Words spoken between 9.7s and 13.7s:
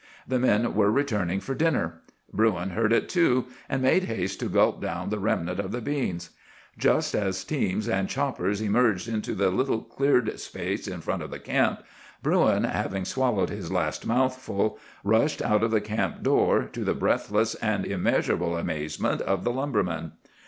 cleared space in front of the camp, Bruin, having swallowed